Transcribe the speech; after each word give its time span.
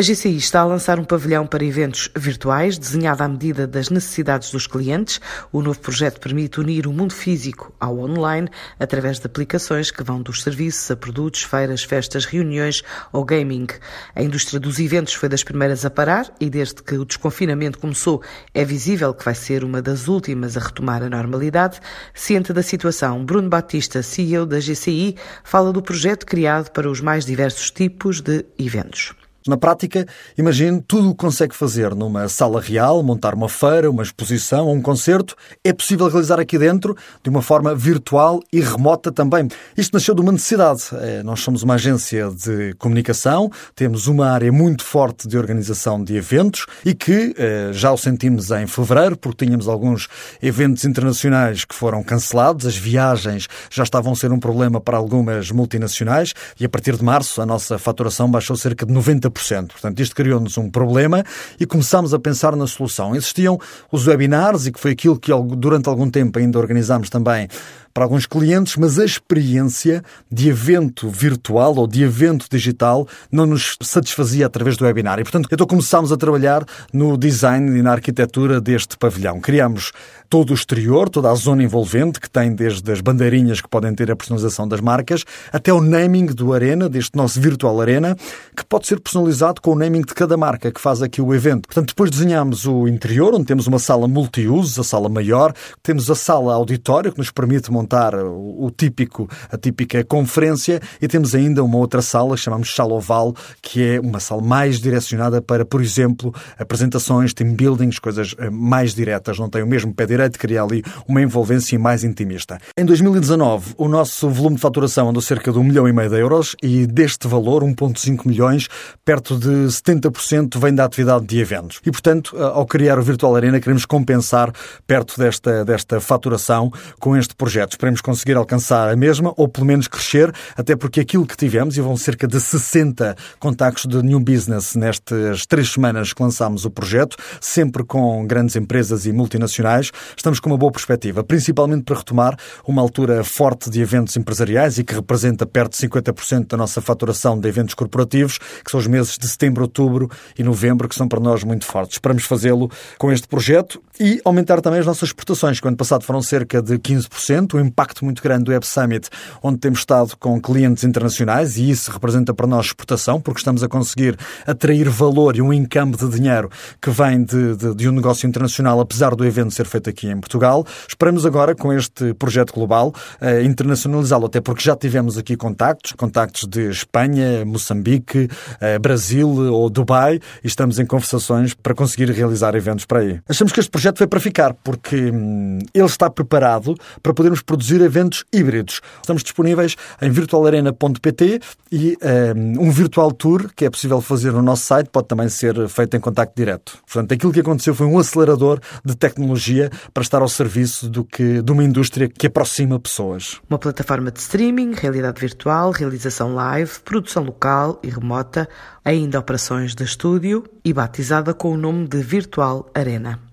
A 0.00 0.02
GCI 0.02 0.38
está 0.38 0.60
a 0.60 0.64
lançar 0.64 0.98
um 0.98 1.04
pavilhão 1.04 1.46
para 1.46 1.62
eventos 1.62 2.08
virtuais, 2.16 2.78
desenhado 2.78 3.22
à 3.22 3.28
medida 3.28 3.66
das 3.66 3.90
necessidades 3.90 4.50
dos 4.50 4.66
clientes. 4.66 5.20
O 5.52 5.60
novo 5.60 5.78
projeto 5.78 6.18
permite 6.18 6.58
unir 6.58 6.86
o 6.86 6.90
mundo 6.90 7.12
físico 7.12 7.70
ao 7.78 7.98
online 7.98 8.48
através 8.78 9.20
de 9.20 9.26
aplicações 9.26 9.90
que 9.90 10.02
vão 10.02 10.22
dos 10.22 10.42
serviços 10.42 10.90
a 10.90 10.96
produtos, 10.96 11.42
feiras, 11.42 11.84
festas, 11.84 12.24
reuniões 12.24 12.82
ou 13.12 13.26
gaming. 13.26 13.66
A 14.14 14.22
indústria 14.22 14.58
dos 14.58 14.78
eventos 14.78 15.12
foi 15.12 15.28
das 15.28 15.44
primeiras 15.44 15.84
a 15.84 15.90
parar 15.90 16.32
e 16.40 16.48
desde 16.48 16.82
que 16.82 16.94
o 16.94 17.04
desconfinamento 17.04 17.78
começou 17.78 18.22
é 18.54 18.64
visível 18.64 19.12
que 19.12 19.22
vai 19.26 19.34
ser 19.34 19.62
uma 19.62 19.82
das 19.82 20.08
últimas 20.08 20.56
a 20.56 20.60
retomar 20.60 21.02
a 21.02 21.10
normalidade. 21.10 21.78
Ciente 22.14 22.54
da 22.54 22.62
situação, 22.62 23.22
Bruno 23.22 23.50
Batista, 23.50 24.02
CEO 24.02 24.46
da 24.46 24.60
GCI, 24.60 25.16
fala 25.44 25.70
do 25.70 25.82
projeto 25.82 26.24
criado 26.24 26.70
para 26.70 26.90
os 26.90 27.02
mais 27.02 27.26
diversos 27.26 27.70
tipos 27.70 28.22
de 28.22 28.46
eventos. 28.58 29.14
Na 29.46 29.56
prática, 29.56 30.06
imagine 30.36 30.82
tudo 30.86 31.08
o 31.08 31.10
que 31.12 31.16
consegue 31.16 31.56
fazer 31.56 31.94
numa 31.94 32.28
sala 32.28 32.60
real, 32.60 33.02
montar 33.02 33.34
uma 33.34 33.48
feira, 33.48 33.90
uma 33.90 34.02
exposição 34.02 34.66
ou 34.66 34.74
um 34.74 34.82
concerto, 34.82 35.34
é 35.64 35.72
possível 35.72 36.08
realizar 36.08 36.38
aqui 36.38 36.58
dentro 36.58 36.94
de 37.22 37.30
uma 37.30 37.40
forma 37.40 37.74
virtual 37.74 38.42
e 38.52 38.60
remota 38.60 39.10
também. 39.10 39.48
Isto 39.74 39.94
nasceu 39.94 40.14
de 40.14 40.20
uma 40.20 40.30
necessidade. 40.30 40.82
É, 40.92 41.22
nós 41.22 41.40
somos 41.40 41.62
uma 41.62 41.74
agência 41.74 42.30
de 42.30 42.74
comunicação, 42.74 43.50
temos 43.74 44.06
uma 44.06 44.28
área 44.28 44.52
muito 44.52 44.84
forte 44.84 45.26
de 45.26 45.38
organização 45.38 46.04
de 46.04 46.16
eventos 46.16 46.66
e 46.84 46.92
que 46.92 47.34
é, 47.38 47.70
já 47.72 47.90
o 47.90 47.96
sentimos 47.96 48.50
em 48.50 48.66
fevereiro, 48.66 49.16
porque 49.16 49.46
tínhamos 49.46 49.68
alguns 49.68 50.06
eventos 50.42 50.84
internacionais 50.84 51.64
que 51.64 51.74
foram 51.74 52.02
cancelados, 52.02 52.66
as 52.66 52.76
viagens 52.76 53.48
já 53.70 53.84
estavam 53.84 54.12
a 54.12 54.16
ser 54.16 54.32
um 54.32 54.38
problema 54.38 54.82
para 54.82 54.98
algumas 54.98 55.50
multinacionais 55.50 56.34
e 56.58 56.64
a 56.66 56.68
partir 56.68 56.94
de 56.96 57.02
março 57.02 57.40
a 57.40 57.46
nossa 57.46 57.78
faturação 57.78 58.30
baixou 58.30 58.54
cerca 58.54 58.84
de 58.84 58.92
90%. 58.92 59.29
Portanto, 59.72 60.00
isto 60.00 60.14
criou-nos 60.14 60.56
um 60.58 60.70
problema 60.70 61.24
e 61.58 61.66
começámos 61.66 62.12
a 62.14 62.18
pensar 62.18 62.56
na 62.56 62.66
solução. 62.66 63.14
Existiam 63.14 63.58
os 63.90 64.06
webinars 64.06 64.66
e 64.66 64.72
que 64.72 64.80
foi 64.80 64.92
aquilo 64.92 65.18
que 65.18 65.30
durante 65.56 65.88
algum 65.88 66.10
tempo 66.10 66.38
ainda 66.38 66.58
organizámos 66.58 67.08
também 67.08 67.48
para 67.92 68.04
alguns 68.04 68.24
clientes, 68.24 68.76
mas 68.76 68.98
a 68.98 69.04
experiência 69.04 70.02
de 70.30 70.48
evento 70.48 71.08
virtual 71.08 71.74
ou 71.76 71.86
de 71.86 72.02
evento 72.02 72.46
digital 72.50 73.06
não 73.30 73.46
nos 73.46 73.76
satisfazia 73.82 74.46
através 74.46 74.76
do 74.76 74.84
webinar. 74.84 75.18
E, 75.18 75.22
portanto, 75.24 75.48
então 75.50 75.66
começámos 75.66 76.12
a 76.12 76.16
trabalhar 76.16 76.64
no 76.92 77.16
design 77.16 77.78
e 77.78 77.82
na 77.82 77.92
arquitetura 77.92 78.60
deste 78.60 78.96
pavilhão. 78.96 79.40
Criámos 79.40 79.92
todo 80.28 80.50
o 80.50 80.54
exterior, 80.54 81.08
toda 81.08 81.30
a 81.30 81.34
zona 81.34 81.64
envolvente, 81.64 82.20
que 82.20 82.30
tem 82.30 82.54
desde 82.54 82.90
as 82.92 83.00
bandeirinhas 83.00 83.60
que 83.60 83.68
podem 83.68 83.92
ter 83.92 84.10
a 84.10 84.16
personalização 84.16 84.68
das 84.68 84.80
marcas, 84.80 85.24
até 85.52 85.72
o 85.72 85.80
naming 85.80 86.26
do 86.26 86.52
Arena, 86.52 86.88
deste 86.88 87.16
nosso 87.16 87.40
Virtual 87.40 87.80
Arena, 87.80 88.16
que 88.56 88.64
pode 88.64 88.86
ser 88.86 89.00
personalizado 89.00 89.19
com 89.60 89.72
o 89.72 89.74
naming 89.74 90.02
de 90.02 90.14
cada 90.14 90.36
marca 90.36 90.70
que 90.70 90.80
faz 90.80 91.02
aqui 91.02 91.20
o 91.22 91.34
evento. 91.34 91.66
Portanto, 91.68 91.88
depois 91.88 92.10
desenhamos 92.10 92.66
o 92.66 92.88
interior, 92.88 93.34
onde 93.34 93.44
temos 93.44 93.66
uma 93.66 93.78
sala 93.78 94.08
multiusos, 94.08 94.78
a 94.78 94.84
sala 94.84 95.08
maior, 95.08 95.52
temos 95.82 96.10
a 96.10 96.14
sala 96.14 96.54
auditório, 96.54 97.12
que 97.12 97.18
nos 97.18 97.30
permite 97.30 97.70
montar 97.70 98.14
o 98.14 98.70
típico, 98.76 99.28
a 99.50 99.56
típica 99.56 100.02
conferência, 100.04 100.80
e 101.00 101.08
temos 101.08 101.34
ainda 101.34 101.62
uma 101.62 101.78
outra 101.78 102.02
sala, 102.02 102.34
que 102.34 102.42
chamamos 102.42 102.74
sala 102.74 102.94
oval, 102.94 103.34
que 103.62 103.82
é 103.82 104.00
uma 104.00 104.20
sala 104.20 104.42
mais 104.42 104.80
direcionada 104.80 105.40
para, 105.40 105.64
por 105.64 105.80
exemplo, 105.80 106.34
apresentações, 106.58 107.32
team 107.32 107.54
buildings, 107.54 107.98
coisas 107.98 108.34
eh, 108.38 108.50
mais 108.50 108.94
diretas, 108.94 109.38
não 109.38 109.48
tem 109.48 109.62
o 109.62 109.66
mesmo 109.66 109.94
pé 109.94 110.06
direito 110.06 110.38
cria 110.38 110.62
ali 110.62 110.82
uma 111.06 111.20
envolvência 111.20 111.78
mais 111.78 112.04
intimista. 112.04 112.58
Em 112.76 112.84
2019, 112.84 113.74
o 113.76 113.88
nosso 113.88 114.28
volume 114.28 114.56
de 114.56 114.62
faturação 114.62 115.08
andou 115.08 115.22
cerca 115.22 115.52
de 115.52 115.58
1 115.58 115.62
milhão 115.62 115.88
e 115.88 115.92
meio 115.92 116.08
de 116.08 116.18
euros 116.18 116.56
e 116.62 116.86
deste 116.86 117.28
valor, 117.28 117.62
1,5 117.62 118.26
milhões, 118.26 118.68
perto 119.10 119.36
de 119.36 119.66
70% 119.66 120.56
vem 120.56 120.72
da 120.72 120.84
atividade 120.84 121.26
de 121.26 121.40
eventos. 121.40 121.80
E, 121.84 121.90
portanto, 121.90 122.36
ao 122.40 122.64
criar 122.64 122.96
o 122.96 123.02
Virtual 123.02 123.34
Arena, 123.34 123.58
queremos 123.58 123.84
compensar 123.84 124.52
perto 124.86 125.18
desta, 125.18 125.64
desta 125.64 126.00
faturação 126.00 126.70
com 127.00 127.16
este 127.16 127.34
projeto. 127.34 127.72
Esperemos 127.72 128.00
conseguir 128.00 128.36
alcançar 128.36 128.88
a 128.88 128.94
mesma 128.94 129.34
ou 129.36 129.48
pelo 129.48 129.66
menos 129.66 129.88
crescer, 129.88 130.32
até 130.56 130.76
porque 130.76 131.00
aquilo 131.00 131.26
que 131.26 131.36
tivemos, 131.36 131.76
e 131.76 131.80
vão 131.80 131.96
cerca 131.96 132.28
de 132.28 132.40
60 132.40 133.16
contactos 133.40 133.86
de 133.86 134.00
New 134.00 134.20
Business 134.20 134.76
nestas 134.76 135.44
três 135.44 135.72
semanas 135.72 136.12
que 136.12 136.22
lançámos 136.22 136.64
o 136.64 136.70
projeto, 136.70 137.16
sempre 137.40 137.82
com 137.82 138.24
grandes 138.24 138.54
empresas 138.54 139.06
e 139.06 139.12
multinacionais, 139.12 139.90
estamos 140.16 140.38
com 140.38 140.50
uma 140.50 140.56
boa 140.56 140.70
perspectiva, 140.70 141.24
principalmente 141.24 141.82
para 141.82 141.96
retomar 141.96 142.36
uma 142.64 142.80
altura 142.80 143.24
forte 143.24 143.70
de 143.70 143.80
eventos 143.80 144.16
empresariais 144.16 144.78
e 144.78 144.84
que 144.84 144.94
representa 144.94 145.44
perto 145.44 145.72
de 145.72 145.88
50% 145.88 146.46
da 146.46 146.56
nossa 146.56 146.80
faturação 146.80 147.36
de 147.36 147.48
eventos 147.48 147.74
corporativos, 147.74 148.38
que 148.64 148.70
são 148.70 148.78
os 148.78 148.86
meses 149.00 149.16
de 149.16 149.28
setembro, 149.28 149.62
outubro 149.62 150.10
e 150.38 150.42
novembro, 150.42 150.88
que 150.88 150.94
são 150.94 151.06
para 151.06 151.20
nós 151.20 151.44
muito 151.44 151.64
fortes. 151.64 151.94
Esperamos 151.94 152.24
fazê-lo 152.24 152.70
com 152.98 153.12
este 153.12 153.28
projeto 153.28 153.80
e 153.98 154.20
aumentar 154.24 154.60
também 154.60 154.80
as 154.80 154.86
nossas 154.86 155.10
exportações, 155.10 155.60
que 155.60 155.68
ano 155.68 155.76
passado 155.76 156.04
foram 156.04 156.22
cerca 156.22 156.60
de 156.60 156.78
15%, 156.78 157.54
um 157.54 157.60
impacto 157.60 158.04
muito 158.04 158.22
grande 158.22 158.44
do 158.44 158.50
Web 158.50 158.66
Summit, 158.66 159.08
onde 159.42 159.58
temos 159.58 159.80
estado 159.80 160.16
com 160.18 160.40
clientes 160.40 160.82
internacionais 160.82 161.56
e 161.56 161.70
isso 161.70 161.90
representa 161.90 162.34
para 162.34 162.46
nós 162.46 162.66
exportação, 162.66 163.20
porque 163.20 163.38
estamos 163.38 163.62
a 163.62 163.68
conseguir 163.68 164.16
atrair 164.46 164.88
valor 164.88 165.36
e 165.36 165.42
um 165.42 165.52
income 165.52 165.96
de 165.96 166.08
dinheiro 166.08 166.50
que 166.80 166.90
vem 166.90 167.22
de, 167.22 167.56
de, 167.56 167.74
de 167.74 167.88
um 167.88 167.92
negócio 167.92 168.26
internacional, 168.26 168.80
apesar 168.80 169.14
do 169.14 169.24
evento 169.24 169.52
ser 169.52 169.66
feito 169.66 169.88
aqui 169.88 170.00
aqui 170.00 170.08
em 170.08 170.18
Portugal. 170.18 170.66
Esperamos 170.88 171.26
agora, 171.26 171.54
com 171.54 171.72
este 171.72 172.14
projeto 172.14 172.54
global, 172.54 172.94
eh, 173.20 173.42
internacionalizá-lo, 173.42 174.26
até 174.26 174.40
porque 174.40 174.62
já 174.62 174.74
tivemos 174.74 175.18
aqui 175.18 175.36
contactos, 175.36 175.92
contactos 175.92 176.48
de 176.48 176.70
Espanha, 176.70 177.44
Moçambique, 177.44 178.28
eh, 178.60 178.78
Brasil 178.90 179.28
ou 179.28 179.70
Dubai, 179.70 180.18
e 180.42 180.46
estamos 180.48 180.80
em 180.80 180.84
conversações 180.84 181.54
para 181.54 181.74
conseguir 181.74 182.10
realizar 182.10 182.56
eventos 182.56 182.84
para 182.84 182.98
aí. 182.98 183.20
Achamos 183.28 183.52
que 183.52 183.60
este 183.60 183.70
projeto 183.70 183.98
foi 183.98 184.08
para 184.08 184.18
ficar, 184.18 184.52
porque 184.52 185.12
hum, 185.12 185.60
ele 185.72 185.86
está 185.86 186.10
preparado 186.10 186.74
para 187.00 187.14
podermos 187.14 187.40
produzir 187.40 187.80
eventos 187.80 188.24
híbridos. 188.32 188.80
Estamos 189.00 189.22
disponíveis 189.22 189.76
em 190.02 190.10
virtualarena.pt 190.10 191.40
e 191.70 191.96
um, 192.34 192.66
um 192.66 192.70
virtual 192.72 193.12
tour 193.12 193.48
que 193.54 193.64
é 193.64 193.70
possível 193.70 194.00
fazer 194.00 194.32
no 194.32 194.42
nosso 194.42 194.64
site 194.64 194.88
pode 194.90 195.06
também 195.06 195.28
ser 195.28 195.68
feito 195.68 195.96
em 195.96 196.00
contacto 196.00 196.34
direto. 196.36 196.78
Portanto, 196.84 197.14
aquilo 197.14 197.32
que 197.32 197.40
aconteceu 197.40 197.72
foi 197.72 197.86
um 197.86 197.96
acelerador 197.96 198.58
de 198.84 198.96
tecnologia 198.96 199.70
para 199.94 200.02
estar 200.02 200.20
ao 200.20 200.28
serviço 200.28 200.90
do 200.90 201.04
que, 201.04 201.40
de 201.42 201.52
uma 201.52 201.62
indústria 201.62 202.08
que 202.08 202.26
aproxima 202.26 202.80
pessoas. 202.80 203.40
Uma 203.48 203.58
plataforma 203.58 204.10
de 204.10 204.18
streaming, 204.18 204.72
realidade 204.74 205.20
virtual, 205.20 205.70
realização 205.70 206.34
live, 206.34 206.80
produção 206.84 207.22
local 207.22 207.78
e 207.84 207.88
remota, 207.88 208.48
ainda 208.84 209.18
operações 209.18 209.74
de 209.74 209.84
estúdio 209.84 210.44
e 210.64 210.72
batizada 210.72 211.32
com 211.32 211.52
o 211.52 211.56
nome 211.56 211.86
de 211.86 212.02
Virtual 212.02 212.70
Arena. 212.74 213.29